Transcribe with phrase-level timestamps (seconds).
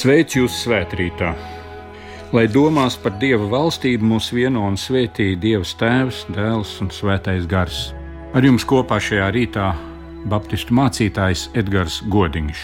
[0.00, 1.34] Sveic jūs svētkrītā!
[2.32, 7.80] Lai domās par Dieva valstību mūs vieno un svētī Dievs Tēvs, Dēls un Svētais Gars.
[8.32, 9.66] Ar jums kopā šajā rītā
[10.30, 12.62] Baptistu mācītājs Edgars Godiņš.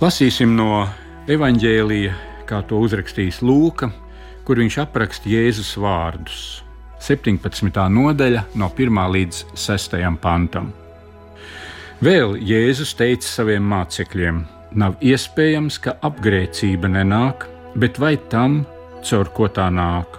[0.00, 0.86] Lasīsim no
[1.28, 2.14] evaņģēlīja,
[2.48, 3.90] kā to uzrakstījis Lūka,
[4.48, 6.62] kur viņš apraksta Jēzus vārdus.
[7.04, 7.84] 17.
[7.98, 10.00] nodaļa, no 1 līdz 6.
[10.24, 10.72] pantam.
[12.00, 17.44] Vēl Jēzus teica saviem mācekļiem: Nav iespējams, ka apgrēcība nenāk,
[17.76, 18.62] bet vai tam,
[19.04, 20.16] caur ko tā nāk?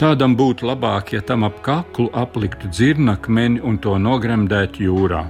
[0.00, 5.24] Tādam būtu labāk, ja tam ap kaklu apliktu dzirnakmeni un to nogremdētu jūrā,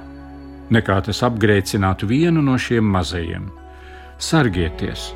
[0.71, 3.51] nekā tas apgrēcinātu vienu no šiem mazajiem.
[4.19, 5.11] Sargieties!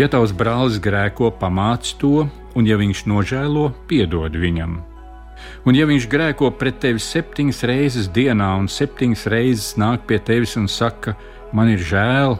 [0.00, 2.24] Ja tavs brālis grēko, pamāc to,
[2.56, 4.78] un ja viņš nožēlo, piedod viņam.
[5.68, 10.56] Un ja viņš grēko pret tevi septiņas reizes dienā un septiņas reizes nāk pie tevis
[10.56, 11.12] un saka,
[11.52, 12.36] man ir žēl,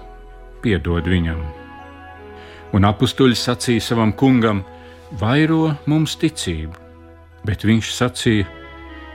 [0.64, 1.40] piedod viņam.
[2.72, 4.62] Un apstuļi sacīja savam kungam,
[5.20, 6.76] vairo mums ticību,
[7.44, 8.48] bet viņš sacīja,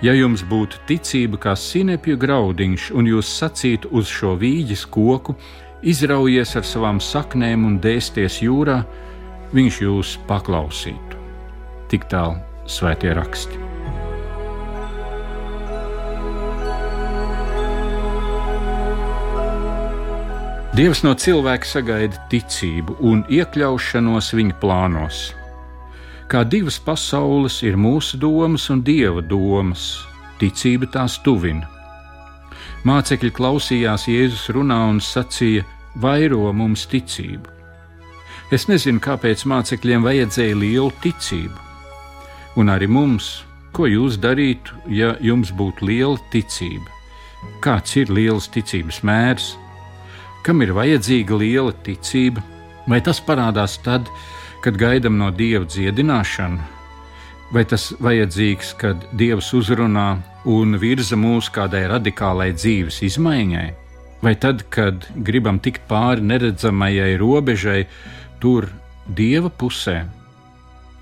[0.05, 5.37] ja jums būtu ticība kā sinepju graudiņš, un jūs sacītu uz šo vīģes koku,
[5.81, 8.83] izraujies ar savām saknēm un dēsties jūrā,
[9.57, 11.23] viņš jūs paklausītu.
[11.89, 12.37] Tik tālu
[12.67, 13.66] svētie raksti.
[20.75, 25.19] Dievs no cilvēka sagaida ticību un iekļaušanos viņa plānos.
[26.27, 30.03] Kā divas pasaules ir mūsu domas un dieva domas,
[30.41, 31.69] ticība tās tuvina.
[32.83, 35.63] Mācekļi klausījās Jēzus runā un sacīja:
[36.03, 37.47] Vairo mums ticību.
[38.51, 41.63] Es nezinu, kāpēc mācekļiem vajadzēja lielu ticību.
[42.59, 46.91] Un arī mums, ko jūs darītu, ja jums būtu liela ticība?
[47.63, 49.55] Kāds ir liels ticības mērs?
[50.47, 52.39] Kam ir vajadzīga liela ticība,
[52.87, 54.07] vai tas parādās tad,
[54.63, 56.61] kad gaidām no dieva dziedināšanu,
[57.51, 60.07] vai tas vajadzīgs, kad dievs uzrunā
[60.47, 63.67] un virza mūs kādai radikālai dzīves izmaiņai,
[64.23, 67.81] vai tad, kad gribam tikt pāri neredzamajai robežai,
[68.39, 68.69] tur
[69.07, 70.05] dieva pusē.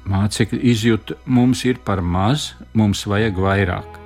[0.09, 4.04] Mācekļi izjūta, mums ir par maz, mums vajag vairāk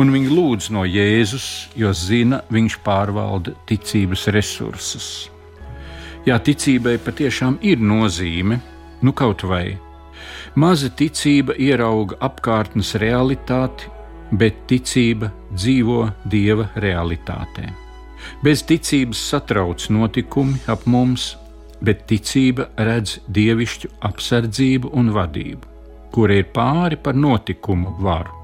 [0.00, 5.08] un viņi lūdz no Jēzus, jo zina, viņš pārvalda ticības resursus.
[6.26, 8.60] Jā, ticībai patiešām ir nozīme,
[9.02, 9.74] nu kaut vai.
[10.54, 13.88] Maza ticība ierauga apkārtnes realitāti,
[14.32, 17.72] bet ticība dzīvo dieva realitātē.
[18.44, 21.32] Bez ticības satrauc notikumi ap mums,
[21.82, 25.66] bet ticība redz dievišķu apsardzību un vadību,
[26.14, 28.41] kur ir pāri par notikumu varu.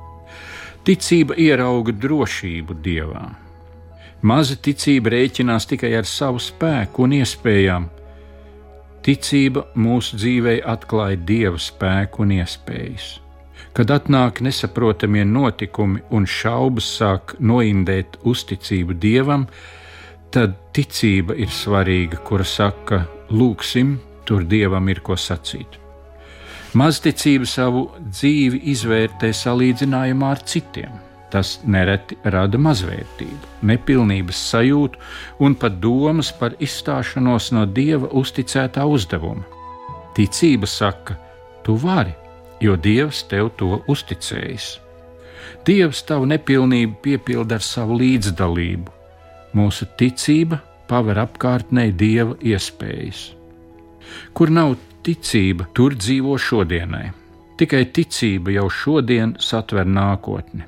[0.89, 3.27] Ticība ierauga drošību dievā.
[4.25, 7.89] Maza ticība rēķinās tikai ar savu spēku un iespējām.
[9.05, 13.09] Ticība mūsu dzīvē atklāja dieva spēku un iespējas.
[13.77, 19.45] Kad atnāk nesaprotamie notikumi un šaubas sāk noindēt uzticību dievam,
[20.33, 25.77] tad ticība ir svarīga, kura saka, lūksim, tur dievam ir ko sacīt.
[26.77, 30.99] Mazticība savu dzīvi izvērtē salīdzinājumā ar citiem.
[31.33, 35.01] Tas nereti rada mazvērtību, nepilnības sajūtu
[35.45, 39.45] un pat domas par izstāšanos no dieva uzticētā uzdevuma.
[40.17, 41.17] Ticība saka,
[41.65, 42.15] tu vari,
[42.65, 44.69] jo dievs tev to uzticējis.
[45.69, 48.93] Dievs tavu nepilnību piepilda ar savu līdzdalību.
[49.57, 53.31] Mūsu ticība paver apkārtnē dieva iespējas.
[54.33, 57.07] Kur nav ticība tur dzīvo šodienai.
[57.59, 60.67] Tikai ticība jau šodien satver nākotni.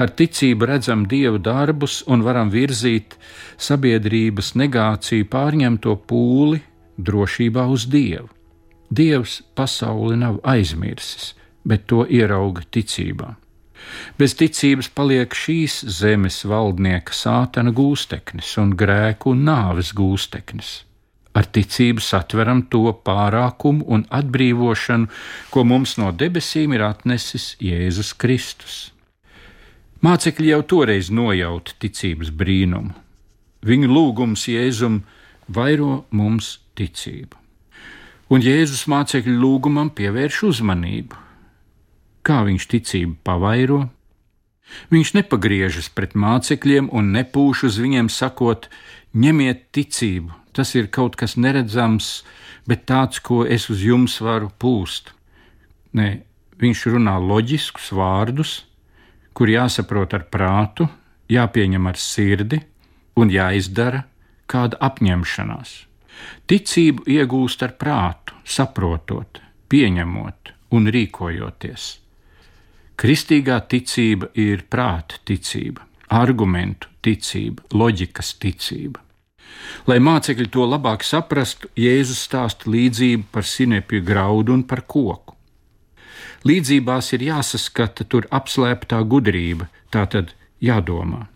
[0.00, 3.16] Ar ticību redzam dievu darbus un varam virzīt
[3.60, 6.60] sabiedrības negāciju pārņemto pūli
[6.96, 8.28] drošībā uz dievu.
[8.92, 11.32] Dievs pasauli nav aizmirsis,
[11.64, 13.34] bet to ierauga ticībā.
[14.18, 20.82] Bez ticības paliek šīs zemes valdnieka sātana gūsteknis un grēku un nāves gūsteknis.
[21.32, 25.08] Ar ticību satveram to pārākumu un atbrīvošanu,
[25.50, 28.80] ko mums no debesīm ir atnesis Jēzus Kristus.
[30.02, 32.92] Mācekļi jau toreiz nojauta ticības brīnumu.
[33.62, 35.00] Viņu lūgums Jēzum
[35.48, 37.38] vairo mums ticību.
[38.32, 41.18] Un Jēzus mācekļu lūgumam pievērš uzmanību.
[42.26, 43.84] Kā viņš ticību pavairo?
[44.92, 48.68] Viņš nepagriežas pret mācekļiem un nepūš uz viņiem sakot:
[49.14, 52.22] ņemiet ticību, Tas ir kaut kas neredzams,
[52.68, 55.14] bet tāds, ko es uz jums varu pūst.
[55.96, 56.08] Nē,
[56.60, 58.52] viņš runā loģiskus vārdus,
[59.32, 60.88] kur jāsaprot ar prātu,
[61.32, 62.60] jāpieņem ar sirdi
[63.16, 64.04] un jāizdara
[64.46, 65.72] kāda apņemšanās.
[66.46, 69.40] Ticību iegūst ar prātu, saprotot,
[69.72, 71.88] pieņemot un rīkojoties.
[73.00, 79.02] Kristīgā ticība ir prāta ticība, argumentu ticība, loģikas ticība.
[79.86, 85.36] Lai mācekļi to labāk saprastu, Jēzus stāsta līdzību par sinepju graudu un par koku.
[86.48, 90.32] Līdzībās ir jāsaskata tur apslēptā gudrība, tā tad
[90.62, 91.28] jādomā.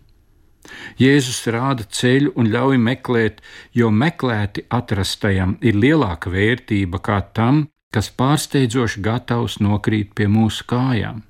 [0.99, 3.39] Jēzus rāda ceļu un ļauj meklēt,
[3.73, 11.23] jo meklēti atrastajam ir lielāka vērtība kā tam, kas pārsteidzoši gatavs nokrīt pie mūsu kājām.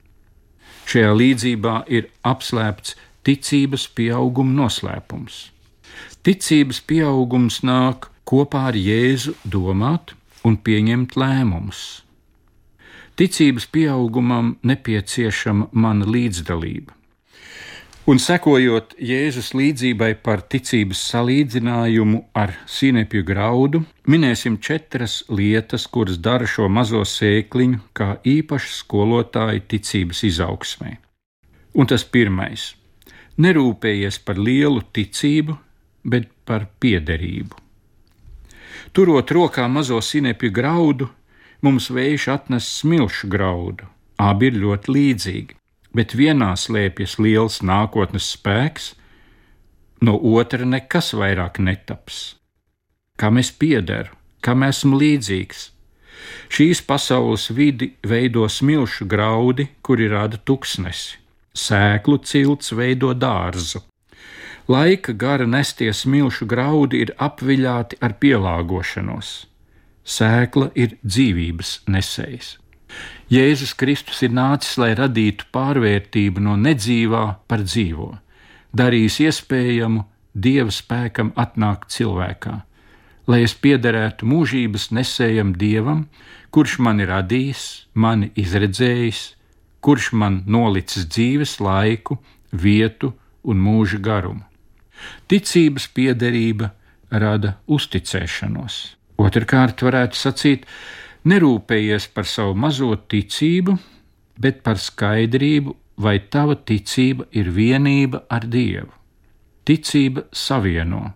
[0.88, 2.96] Šajā līdzībā ir apslēpts
[3.28, 5.40] ticības pieauguma noslēpums.
[6.24, 10.14] Ticības pieaugums nāk kopā ar Jēzu domāt
[10.48, 11.86] un pieņemt lēmumus.
[13.18, 16.94] Ticības pieaugumam nepieciešama mana līdzdalība.
[18.08, 26.48] Un sekojot Jēzus līdzībai par ticības salīdzinājumu ar sīnepju graudu, minēsim četras lietas, kuras dara
[26.48, 30.94] šo mazo sēkliņu kā īpašu skolotāju ticības izaugsmē.
[31.76, 32.76] Un tas pirmais-
[33.42, 35.58] nerūpējies par lielu ticību,
[36.04, 37.56] bet par piederību.
[38.96, 41.10] Turot rokā mazo sinepju graudu,
[41.62, 43.90] mums vējš atnes smilšu graudu.
[44.18, 45.58] Abi ir ļoti līdzīgi,
[45.94, 48.94] bet vienā slēpjas liels nākotnes spēks,
[50.02, 52.38] no otra nekas vairāk netaps.
[53.18, 55.72] Kam es piederu, kam esmu līdzīgs?
[56.54, 61.18] Šīs pasaules vidi veido smilšu graudi, kuri rada tuksnesi,
[61.58, 63.82] sēklu cilts veido dārzu,
[64.68, 69.30] Laika gara nestie smilšu graudi ir apviļāti ar pielāgošanos.
[70.04, 72.58] Sēkla ir dzīvības nesējs.
[73.32, 78.12] Jēzus Kristus ir nācis, lai radītu pārvērtību no nedzīvā par dzīvo,
[78.76, 80.04] darījis iespējamu
[80.36, 82.58] Dieva spēkam atnākt cilvēkā,
[83.28, 86.06] lai es piederētu mūžības nesējam Dievam,
[86.52, 87.64] kurš mani radījis,
[87.96, 89.24] mani izredzējis,
[89.88, 92.18] kurš man nolicis dzīves laiku,
[92.52, 93.14] vietu
[93.48, 94.44] un mūža garumu.
[95.32, 96.74] Ticības piederība
[97.08, 98.76] rada uzticēšanos.
[99.24, 100.66] Otrakārt, varētu sacīt,
[101.24, 103.78] nerūpējies par savu mazo ticību,
[104.36, 108.92] bet par skaidrību, vai tava ticība ir vienība ar Dievu.
[109.64, 111.14] Ticība savieno.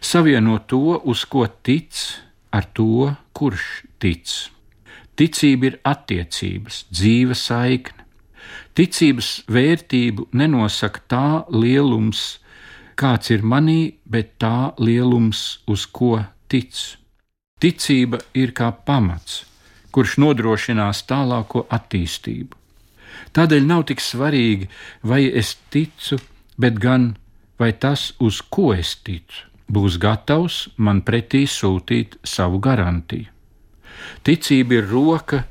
[0.00, 2.00] Savieno to, uz ko tic,
[2.48, 4.53] ar to, kurš tic.
[5.14, 8.02] Ticība ir attiecības, dzīve saikne.
[8.74, 12.40] Ticības vērtību nenosaka tā lielums,
[12.98, 16.18] kāds ir manī, bet tā lielums, uz ko
[16.50, 16.74] tic.
[17.62, 19.44] Ticība ir kā pamats,
[19.94, 22.58] kurš nodrošinās tālāko attīstību.
[23.34, 24.66] Tādēļ nav tik svarīgi,
[25.06, 26.18] vai es ticu,
[26.58, 27.12] bet gan
[27.58, 33.33] vai tas, uz ko es ticu, būs gatavs man pretī sūtīt savu garantiju.
[34.24, 35.44] Ticība ir roka,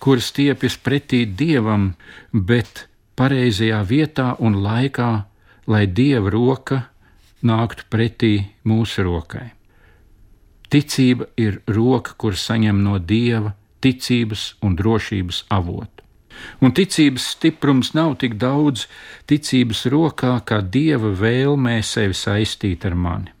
[0.00, 1.94] kuras stiepjas pretī dievam,
[2.32, 5.10] bet pareizajā vietā un laikā
[5.70, 6.82] lai dieva roka
[7.46, 8.34] nāktu pretī
[8.66, 9.48] mūsu rokai.
[10.70, 16.04] Ticība ir roka, kur saņem no dieva ticības un drošības avotu.
[16.64, 18.86] Un ticības stiprums nav tik daudz
[19.28, 23.34] ticības rokā, kā dieva vēlmē sevi saistīt ar mani.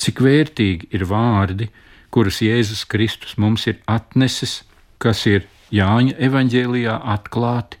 [0.00, 1.68] Cik vērtīgi ir vārdi,
[2.10, 4.62] kurus Jēzus Kristus mums ir atnesis,
[4.98, 7.78] kas ir Jāņa evanģēlijā atklāti,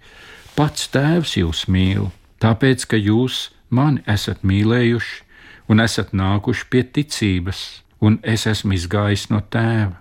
[0.54, 5.24] pats Tēvs jūs mīl, tāpēc, ka jūs mani esat mīlējuši
[5.70, 9.98] un esat nākuši pie ticības, un es esmu izgājis no tēva.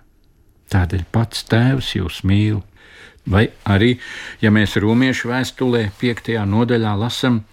[0.70, 2.62] Tādēļ pats tēvs jūs mīl.
[3.30, 3.96] Vai arī,
[4.42, 6.32] ja mēs romiešu vēstulē, 5.
[6.50, 7.44] nodaļā lasām,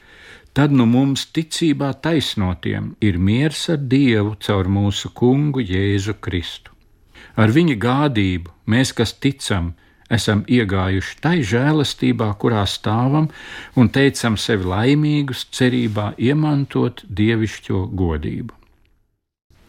[0.57, 6.73] tad nu mums ticībā taisnotiem ir miers ar Dievu caur mūsu kungu Jēzu Kristu.
[7.37, 9.75] Ar viņa gādību mēs, kas ticam,
[10.09, 13.29] esam iegājuši tai žēlastībā, kurā stāvam
[13.77, 18.55] un teicam sevi laimīgus, cerībā iemantot dievišķo godību.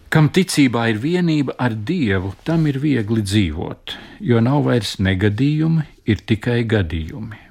[0.08, 6.24] Kam ticībā ir vienība ar Dievu, tam ir viegli dzīvot, jo nav vairs negadījumi, ir
[6.24, 7.47] tikai gadījumi.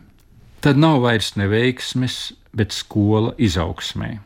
[0.67, 4.17] Tad nav vairs neveiksmes, bet skola izaugsmē.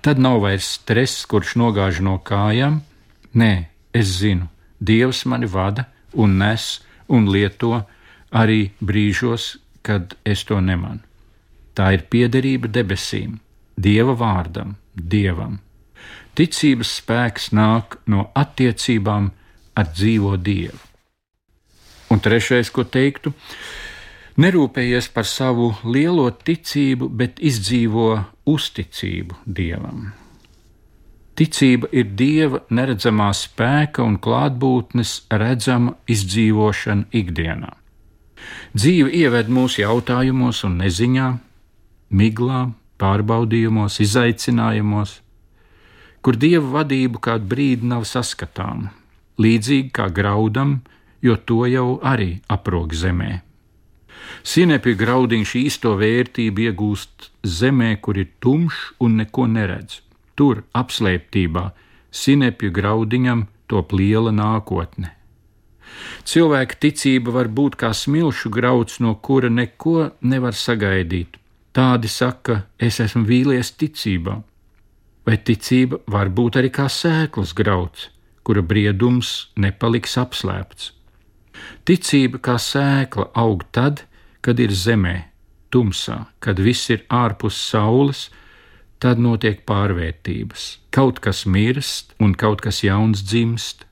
[0.00, 2.78] Tad nav vairs stress, kurš nogāž no kājām.
[3.36, 3.50] Nē,
[3.92, 4.48] es zinu,
[4.80, 5.84] Dievs mani vada
[6.16, 6.80] un nes
[7.12, 7.82] un lieto,
[8.32, 11.04] arī brīžos, kad es to nemanu.
[11.76, 13.36] Tā ir piederība debesīm,
[13.76, 15.60] Dieva vārdam, Dievam.
[16.32, 19.28] Ticības spēks nāk no attiecībām
[19.76, 20.80] ar dzīvo Dievu.
[22.08, 23.36] Un trešais, ko teiktu,
[24.40, 28.08] nerūpējies par savu lielo ticību, bet izdzīvo
[28.48, 30.10] uzticību Dievam.
[31.32, 37.72] Ticība ir dieva neredzamā spēka un klātbūtnes redzama izdzīvošana ikdienā.
[38.76, 41.28] Dzīve ieved mūsu jautājumos un neziņā,
[42.12, 42.66] miglā,
[43.00, 45.14] pārbaudījumos, izaicinājumos,
[46.22, 48.92] kur dieva vadība kādu brīdi nav saskatāma,
[49.40, 50.82] līdzīgi kā graudam,
[51.24, 53.32] jo to jau arī aprok zemē.
[54.42, 60.00] Sinepju graudiņš īsto vērtību iegūst zemē, kur ir tumšs un neko neredz.
[60.34, 61.70] Tur, apslēptībā,
[62.10, 65.12] sinepju graudiņam top liela nākotne.
[66.24, 71.38] Cilvēka ticība var būt kā smilšu grauds, no kura neko nevar sagaidīt.
[71.72, 74.34] Tādi saka, es esmu vīlies ticībā,
[75.26, 78.10] vai ticība var būt arī kā sēklas grauds,
[78.44, 80.92] kura briedums nepaliks apslēpts.
[81.88, 84.04] Ticība kā sēkla aug tad,
[84.42, 85.16] kad ir zemē,
[85.72, 88.28] tumsā, kad viss ir ārpus saules,
[89.02, 90.66] tad notiek pārvērtības.
[90.94, 93.86] Kaut kas mirst un kaut kas jauns dzimst.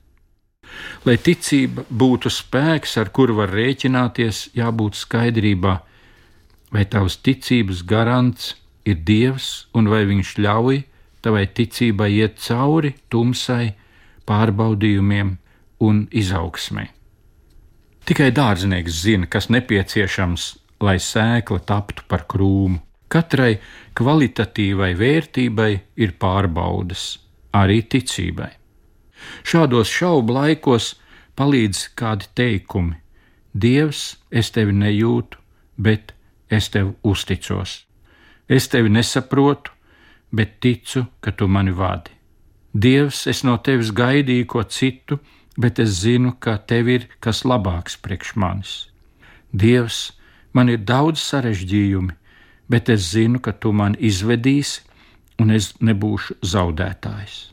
[1.03, 5.73] Lai ticība būtu spēks, ar kuru var rēķināties, jābūt skaidrībā,
[6.71, 8.53] vai tavs ticības garants
[8.87, 10.79] ir Dievs un vai Viņš ļauj
[11.21, 13.75] tavai ticībai iet cauri tumsai,
[14.25, 15.35] pārbaudījumiem
[15.85, 16.87] un izaugsmai.
[18.05, 20.45] Tikai dārznieks zina, kas nepieciešams,
[20.81, 22.79] lai sēkla taptu par krūmu.
[23.11, 23.59] Katrai
[23.97, 27.19] kvalitatīvai vērtībai ir pārbaudas,
[27.53, 28.49] arī ticībai.
[29.43, 30.95] Šādos šaubu laikos
[31.37, 32.95] palīdz kādi teikumi:
[33.53, 35.37] Dievs, es tevi nejūtu,
[35.77, 36.15] bet
[36.49, 37.83] es tev uzticos.
[38.47, 39.71] Es tevi nesaprotu,
[40.31, 42.15] bet ticu, ka tu mani vadi.
[42.73, 45.19] Dievs, es no tevis gaidīju ko citu,
[45.57, 48.73] bet es zinu, ka tev ir kas labāks priekš manis.
[49.51, 50.11] Dievs,
[50.53, 52.15] man ir daudz sarežģījumi,
[52.71, 54.81] bet es zinu, ka tu man izvedīsi,
[55.41, 57.51] un es nebūšu zaudētājs.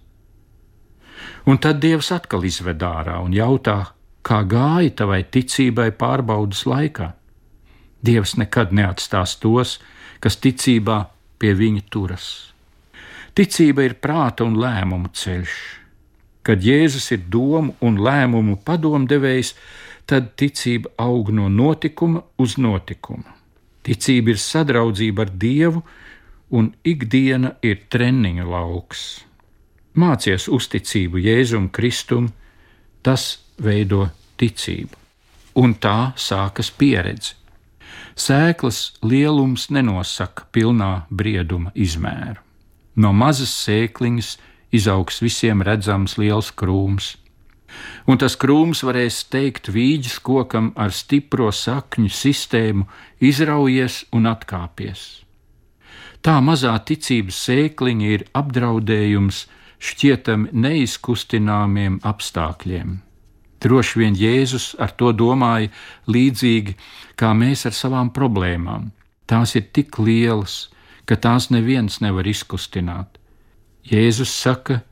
[1.49, 3.79] Un tad Dievs atkal izved ārā un jautā,
[4.23, 7.15] kā gāja tavai ticībai pārbaudas laikā.
[8.05, 9.79] Dievs nekad neatstās tos,
[10.21, 10.99] kas ticībā
[11.41, 12.29] pie viņa turas.
[13.35, 15.57] Ticība ir prāta un lēmumu ceļš.
[16.49, 19.53] Kad Jēzus ir domu un lēmumu padomdevējs,
[20.09, 23.29] tad ticība aug no notikuma uz notikumu.
[23.85, 25.83] Ticība ir sadraudzība ar Dievu,
[26.57, 29.03] un ikdiena ir treniņa lauks.
[30.01, 32.31] Mācies uzticību Jēzum Kristum,
[33.05, 34.07] tas veido
[34.41, 34.97] ticību,
[35.61, 37.35] un tā sākas pieredze.
[38.19, 42.41] Sēklas lielums nenosaka pilnā brieduma izmēru.
[42.99, 44.33] No mazas sēkliņas
[44.75, 47.17] izaugs visiem redzams liels krūms
[48.09, 52.87] un tas krūms varēs teikt vīģis kokam ar stipro sakņu sistēmu,
[53.21, 55.05] izraujies un atkāpies.
[56.25, 59.45] Tā mazā ticības sēkliņa ir apdraudējums
[59.79, 62.97] šķietam neizkustināmiem apstākļiem.
[63.63, 65.71] Droši vien Jēzus ar to domāja
[66.11, 66.77] līdzīgi
[67.19, 68.91] kā mēs ar savām problēmām.
[69.29, 70.69] Tās ir tik lielas,
[71.07, 73.18] ka tās neviens nevar izkustināt.
[73.89, 74.83] Jēzus saka,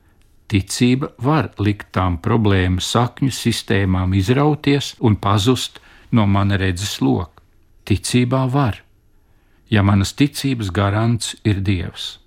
[0.47, 5.81] Ticība var likt tām problēmu sakņu sistēmām izrauties un pazust
[6.15, 7.43] no mana redzes loka.
[7.87, 8.79] Ticībā var,
[9.67, 12.17] ja manas ticības garants ir Dievs.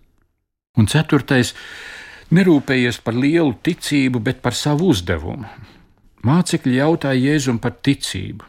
[0.77, 1.55] Un ceturtais-
[2.37, 5.49] nerūpējies par lielu ticību, bet par savu uzdevumu.
[6.23, 8.45] Mācekļi jautāja Jēzum par ticību.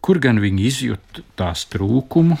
[0.00, 2.38] Kur gan viņi izjūt tās trūkumu,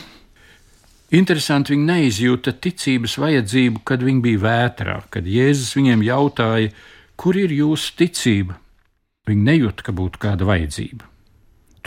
[1.14, 6.72] Interesanti, viņi neizjūta ticības vajadzību, kad viņi bija vētrā, kad Jēzus viņiem jautāja,
[7.14, 8.56] kur ir jūsu ticība.
[9.26, 11.06] Viņi nejūta, ka būtu kāda vajadzība.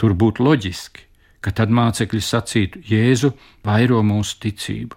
[0.00, 1.04] Tur būtu loģiski,
[1.44, 3.34] ka tad mācekļi sacītu, Jēzu
[3.64, 4.96] vairo mūsu ticību.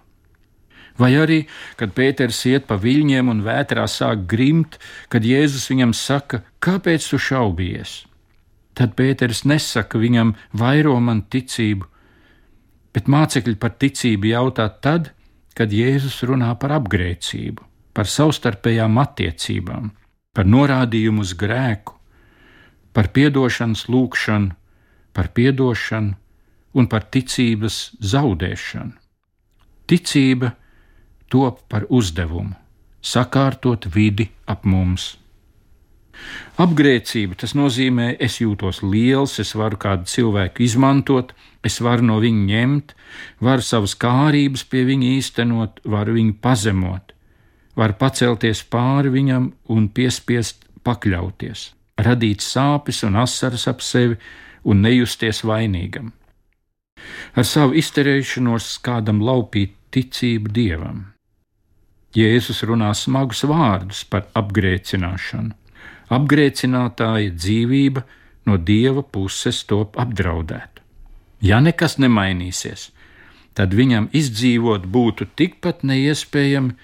[0.96, 1.40] Vai arī,
[1.76, 4.78] kad Pēters iet pa viļņiem un vētrā sāk grimt,
[5.12, 8.04] kad Jēzus viņam saka, kāpēc tu šaubies?
[8.78, 11.90] Tad Pēters nesaka viņam, vairo man ticību,
[12.94, 15.12] bet mācekļi par ticību jautā tad,
[15.54, 17.62] kad Jēzus runā par apgrēcību,
[17.94, 19.92] par savstarpējām attiecībām,
[20.34, 21.94] par norādījumu uz grēku,
[22.94, 24.54] par piedošanas lūgšanu,
[25.14, 26.14] par piedošanu
[26.74, 28.94] un par ticības zaudēšanu.
[29.86, 30.54] Ticība
[31.30, 32.54] top par uzdevumu
[33.04, 35.14] sakārtot vidi ap mums.
[36.60, 41.32] Apgrēcība tas nozīmē, es jūtos liels, es varu kādu cilvēku izmantot,
[41.66, 42.94] es varu no viņa ņemt,
[43.42, 47.14] varu savas kārības pie viņa īstenot, varu viņu pazemot,
[47.78, 51.72] varu pacelties pāri viņam un piespiest pakļauties,
[52.06, 54.20] radīt sāpes un asaras ap sevi
[54.64, 56.12] un nejusties vainīgam.
[57.34, 61.02] Ar savu izterēšanos kādam laupīt ticību dievam.
[62.14, 65.63] Jēzus runā smagus vārdus par apgrēcināšanu.
[66.12, 68.04] Apgrēcinātāja dzīvība
[68.48, 70.82] no dieva puses top apdraudēta.
[71.44, 72.90] Ja nekas nemainīsies,
[73.56, 76.74] tad viņam izdzīvot būtu tikpat neiespējami,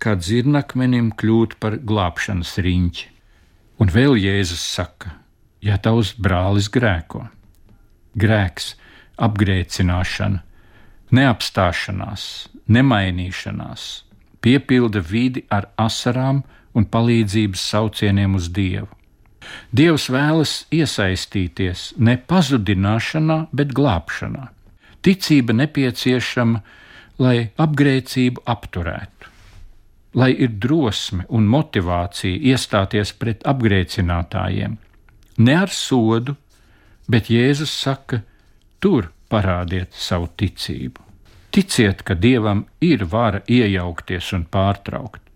[0.00, 3.08] kā dzirnakmenim kļūt par glābšanas riņķi.
[3.80, 5.14] Un vēl Jēzus saka,
[5.64, 7.26] ja tavs brālis grēko,
[8.16, 8.74] grēks,
[9.20, 10.40] apgrēcināšana,
[11.16, 12.24] neapstāšanās,
[12.70, 13.86] nemainīšanās,
[14.40, 16.42] piepilda vidi ar asarām
[16.74, 18.88] un palīdzības saucieniem uz Dievu.
[19.74, 24.50] Dievs vēlas iesaistīties ne pazudināšanā, bet glābšanā.
[25.00, 26.60] Ticība nepieciešama,
[27.20, 29.30] lai apgrēcību apturētu,
[30.20, 34.76] lai ir drosme un motivācija iestāties pret apgrēcinātājiem.
[35.40, 36.36] Ne ar sodu,
[37.08, 38.20] bet Jēzus saka,
[38.80, 41.06] tur parādiet savu ticību.
[41.50, 45.29] Ticiet, ka Dievam ir vara iejaukties un pārtraukt.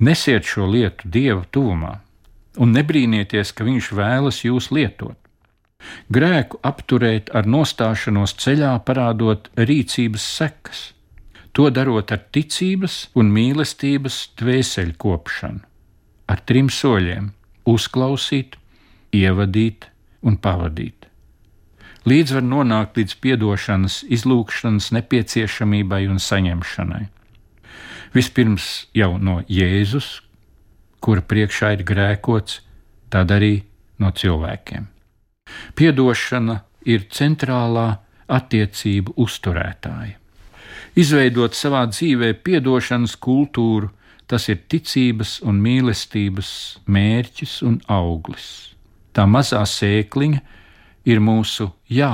[0.00, 1.98] Nesiet šo lietu Dieva tuvumā
[2.60, 5.16] un nebrīnieties, ka Viņš vēlas jūs lietot.
[6.12, 10.80] Grēku apturēt ar nostāšanos ceļā, parādot rīcības sekas,
[11.56, 15.60] to darot ar ticības un mīlestības dvēseli kopšanu,
[16.28, 17.32] ar trim soļiem-
[17.74, 18.56] uzklausīt,
[19.12, 19.88] ievadīt
[20.22, 21.00] un pavadīt
[22.08, 27.06] līdz var nonākt līdz piedošanas, izlūkšanas nepieciešamībai un saņemšanai.
[28.14, 30.20] Vispirms jau no Jēzus,
[31.00, 32.60] kura priekšā ir grēkots,
[33.10, 33.60] tad arī
[34.02, 34.88] no cilvēkiem.
[35.78, 40.16] Piedošana ir centrālā attiecību uzturētāja.
[40.98, 43.90] Izveidot savā dzīvē piedošanas kultūru,
[44.26, 46.50] tas ir ticības un mīlestības
[46.86, 48.74] mērķis un auglis.
[49.14, 50.42] Tā mazā sēkliņa,
[51.06, 52.12] ir mūsu jā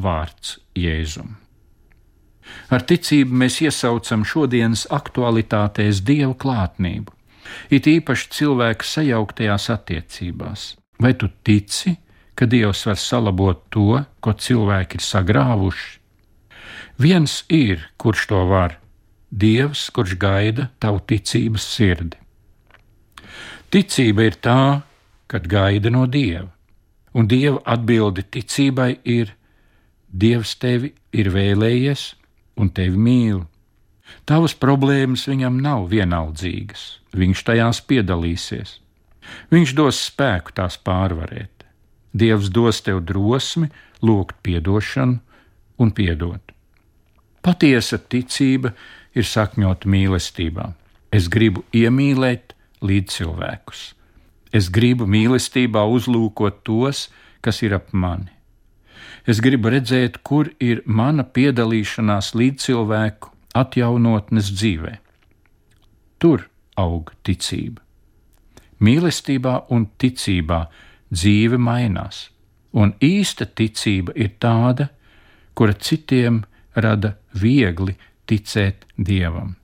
[0.00, 1.43] vārds Jēzum.
[2.72, 7.12] Ar ticību mēs iesaucam šodienas aktualitātēs Dieva klātnību,
[7.70, 10.74] it īpaši cilvēku sajauktajās attiecībās.
[11.00, 11.96] Vai tu tici,
[12.34, 15.92] ka Dievs var salabot to, ko cilvēki ir sagrāvuši?
[16.98, 18.78] Viens ir, kurš to var-
[19.44, 22.16] Dievs, kurš gaida tavu ticības sirdi.
[23.70, 24.82] Ticība ir tā,
[25.26, 26.54] kad gaida no Dieva
[27.14, 29.32] un Dieva atbilde ticībai ir:
[30.10, 32.04] Dievs tevi ir vēlējies
[32.56, 33.42] un tevi mīl.
[34.28, 36.84] Tavas problēmas viņam nav vienaldzīgas,
[37.16, 38.78] viņš tajās piedalīsies.
[39.52, 41.64] Viņš dos spēku tās pārvarēt.
[42.14, 43.70] Dievs dos tev drosmi,
[44.04, 45.18] lūgt atdošanu
[45.80, 46.52] un piedot.
[47.44, 48.74] Patiesa ticība
[49.16, 50.70] ir sakņota mīlestībā.
[51.14, 53.82] Es gribu iemīlēt līdz cilvēkus.
[54.54, 57.08] Es gribu mīlestībā uzlūkot tos,
[57.42, 58.33] kas ir ap mani.
[59.24, 64.98] Es gribu redzēt, kur ir mana piedalīšanās līdz cilvēku atjaunotnes dzīvē.
[66.20, 66.44] Tur
[66.80, 67.80] aug ticība.
[68.84, 70.60] Mīlestībā un ticībā
[71.14, 72.28] dzīve mainās,
[72.74, 74.90] un īsta ticība ir tāda,
[75.54, 76.42] kura citiem
[76.74, 77.94] rada viegli
[78.28, 79.54] ticēt Dievam.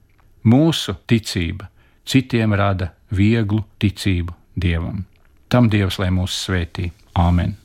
[0.47, 1.69] Mūsu ticība
[2.07, 5.05] citiem rada vieglu ticību Dievam.
[5.51, 6.89] Tam Dievs lai mūs svētī.
[7.13, 7.60] Āmen!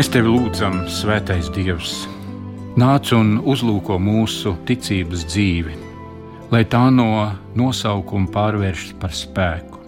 [0.00, 1.90] Mēs tevi lūdzam, Svētais Dievs,
[2.80, 5.74] nāc un uzlūko mūsu ticības dzīvi,
[6.48, 7.26] lai tā no
[7.60, 9.82] nosaukuma pārvēršas par spēku.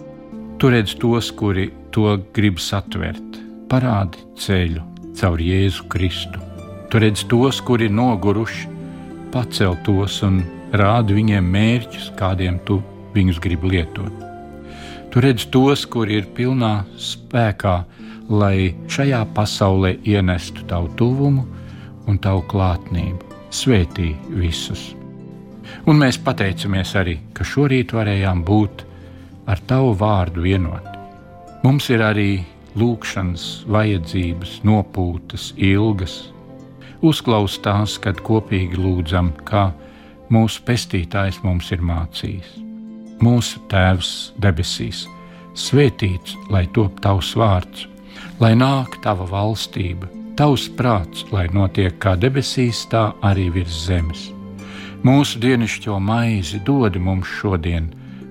[0.61, 3.39] Tu redz tos, kuri to grib satvert,
[3.73, 4.85] parādi ceļu
[5.17, 6.45] caur Jēzu Kristu.
[6.93, 8.69] Tu redz tos, kuri noguruši,
[9.33, 10.43] pacel tos un
[10.77, 12.83] rādi viņiem mērķus, kādiem tu
[13.17, 14.13] viņus gribi lietot.
[15.09, 17.79] Tu redz tos, kuri ir pilnā spēkā,
[18.29, 21.45] lai šajā pasaulē ienestu tavu tuvumu
[22.07, 23.31] un tavu klātnību.
[23.53, 24.93] Svētī visus!
[25.87, 28.83] Un mēs pateicamies arī, ka šorīt varējām būt
[29.49, 30.93] ar tavu vārdu vienoti.
[31.63, 32.43] Mums ir arī
[32.79, 36.17] lūkšanas, vajadzības, nopūtas, ilgas.
[37.03, 39.69] Uzklaus tās, kad kopīgi lūdzam, kā
[40.31, 42.59] mūsu pestītājs mums ir mācījis.
[43.23, 45.05] Mūsu Tēvs debesīs,
[45.55, 47.87] svētīts lai top tavs vārds
[48.39, 54.29] lai nāk tava valstība, tavs prāts, lai notiek kā debesīs, tā arī virs zemes.
[55.03, 57.89] Mūsu dienascho maizi dod mums šodien,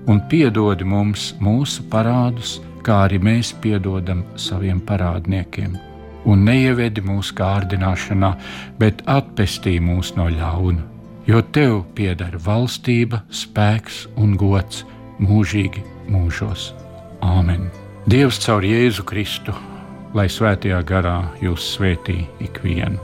[0.08, 5.76] un piedod mums mūsu parādus, kā arī mēs piedodam saviem parādniekiem.
[6.24, 8.30] Un neievedi mūsu kārdināšanā,
[8.78, 10.82] bet atpestī mūs no ļauna,
[11.26, 14.84] jo tev pieder valstība, spēks un gods
[15.22, 16.70] mūžīgi mūžos.
[17.22, 17.68] Āmen!
[18.06, 19.54] Dievs caur Jēzu Kristu,
[20.16, 23.00] lai svētajā garā jūs svētī ikvienu.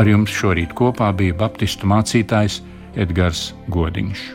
[0.00, 2.60] Ar jums šorīt kopā bija Baptistu mācītājs
[2.96, 4.22] Edgars Godiņš.